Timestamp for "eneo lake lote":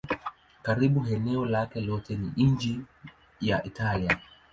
1.15-2.15